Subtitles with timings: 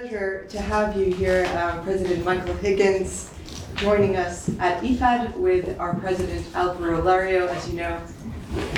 [0.00, 3.30] pleasure to have you here, um, President Michael Higgins,
[3.74, 7.46] joining us at IFAD with our President Alvaro Lario.
[7.48, 8.00] As you know,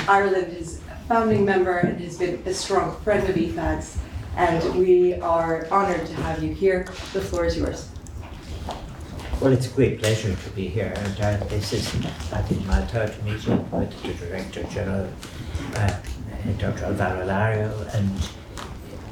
[0.08, 3.98] Ireland is a founding member and has been a strong friend of IFAD's,
[4.36, 6.86] and we are honoured to have you here.
[7.12, 7.88] The floor is yours.
[9.40, 11.86] Well, it's a great pleasure to be here, and uh, this is,
[12.32, 15.08] I think, my third meeting with the Director General,
[15.76, 16.00] uh,
[16.58, 16.86] Dr.
[16.86, 18.10] Alvaro Lario, and,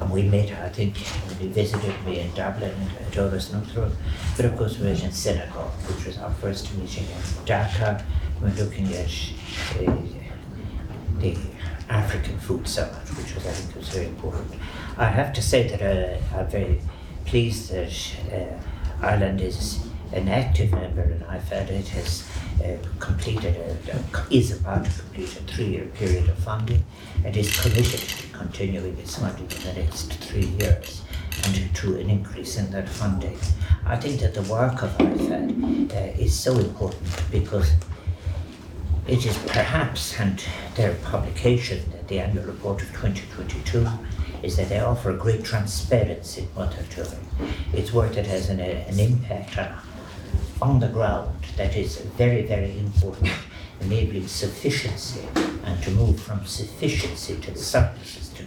[0.01, 3.93] and we met, I think, when he visited me in Dublin and Áras an Uachtaráin,
[4.35, 8.03] but of course we met in Senegal, which was our first meeting in Dakar.
[8.41, 9.13] We're looking at
[9.77, 9.95] uh,
[11.19, 11.37] the
[11.87, 14.53] African Food Summit, which was, I think, was very important.
[14.97, 16.81] I have to say that uh, I'm very
[17.25, 17.93] pleased that
[18.33, 21.69] uh, Ireland is an active member in IFAD.
[21.69, 22.27] It has
[22.61, 26.83] uh, completed, a, a, is about to complete a three-year period of funding
[27.25, 31.01] and is committed to continuing its funding in the next three years
[31.45, 33.37] and to an increase in that funding.
[33.85, 37.71] I think that the work of IFAD uh, is so important because
[39.07, 40.43] it is perhaps, and
[40.75, 43.87] their publication, the annual report of 2022,
[44.43, 47.27] is that they offer great transparency in what they're doing.
[47.73, 49.75] It's work that has an, an impact on
[50.61, 53.31] on the ground that is very, very important,
[53.81, 55.27] enabling sufficiency
[55.65, 58.45] and to move from sufficiency to the to,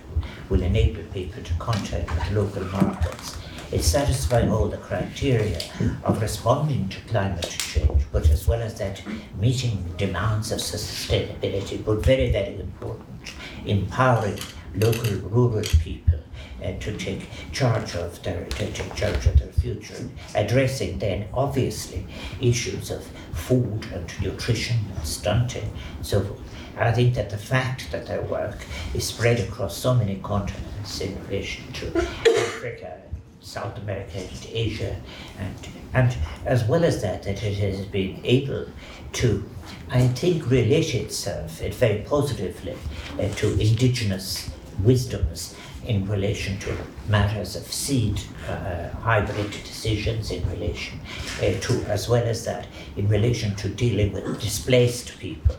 [0.49, 3.37] will enable people to contact with local markets.
[3.73, 5.59] It's satisfying all the criteria
[6.05, 9.03] of responding to climate change, but as well as that,
[9.41, 13.33] meeting demands of sustainability, but very, very important,
[13.67, 14.39] empowering
[14.77, 16.24] local rural people
[16.73, 22.07] to take charge of their to take charge of their future, addressing then obviously
[22.41, 26.41] issues of food and nutrition and stunting and so forth.
[26.77, 31.01] And I think that the fact that their work is spread across so many continents
[31.01, 33.01] in relation to Africa,
[33.41, 34.97] South America and Asia,
[35.39, 35.55] and
[35.93, 38.67] and as well as that, that it has been able
[39.13, 39.49] to,
[39.91, 42.77] I think, relate itself very positively
[43.21, 44.51] uh, to indigenous
[44.83, 45.55] wisdoms
[45.87, 46.77] in relation to
[47.09, 50.99] matters of seed uh, hybrid decisions in relation
[51.39, 55.57] uh, to, as well as that, in relation to dealing with displaced people.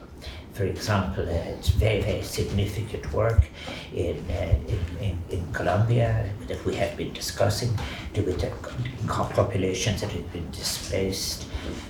[0.54, 3.46] For example, uh, it's very, very significant work
[3.94, 7.78] in, uh, in, in, in, Colombia that we have been discussing
[8.16, 8.50] with the
[9.06, 11.46] populations that have been displaced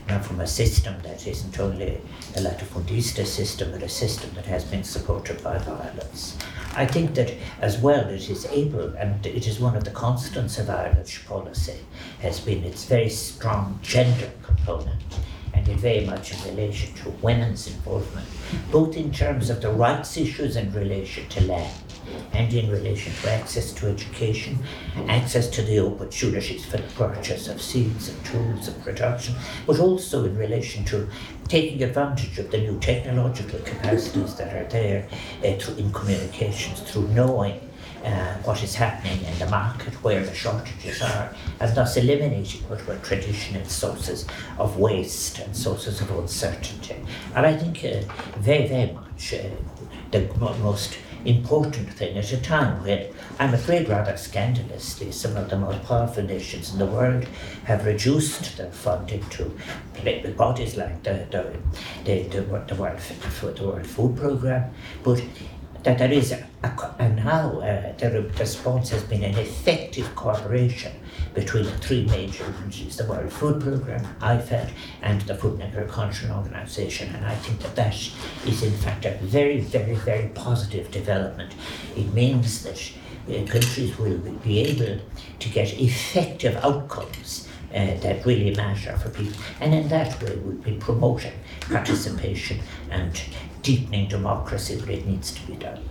[0.07, 2.01] now from a system that isn't only
[2.35, 6.37] a latifundista system, but a system that has been supported by violence.
[6.75, 10.57] I think that as well it is able, and it is one of the constants
[10.57, 11.79] of Irish policy,
[12.21, 15.01] has been its very strong gender component
[15.55, 18.27] and very much in relation to women's involvement,
[18.71, 21.73] both in terms of the rights issues in relation to land
[22.33, 24.57] and in relation to access to education,
[25.07, 29.33] access to the opportunities for the purchase of seeds and tools of production,
[29.65, 31.07] but also in relation to
[31.47, 35.07] taking advantage of the new technological capacities that are there
[35.43, 37.59] uh, through, in communications, through knowing
[38.05, 42.85] uh, what is happening in the market, where the shortages are, and thus eliminating what
[42.87, 44.27] were traditional sources
[44.59, 46.95] of waste and sources of uncertainty.
[47.35, 48.07] And I think uh,
[48.37, 49.49] very, very much uh,
[50.11, 50.21] the
[50.61, 53.07] most important thing at a time when
[53.39, 57.25] I'm afraid rather scandalously some of the most powerful nations in the world
[57.63, 59.51] have reduced their funding to
[60.37, 61.57] bodies like the the,
[62.03, 64.71] the, the, the World, the World Food Programme,
[65.03, 65.21] but
[65.85, 66.47] that there is a,
[66.97, 70.91] and now uh, the response has been an effective cooperation
[71.35, 74.71] between the three major agencies, the World Food Programme, IFAD,
[75.03, 77.13] and the Food and Agriculture Organization.
[77.13, 77.93] And I think that that
[78.47, 81.53] is in fact a very, very, very positive development.
[81.95, 82.91] It means that
[83.29, 84.99] uh, countries will be able
[85.39, 87.44] to get effective outcomes
[87.75, 89.39] uh, that really matter for people.
[89.59, 92.59] And in that way, we'll be promoting participation
[92.89, 93.19] and
[93.61, 95.81] deepening democracy where it needs to be done.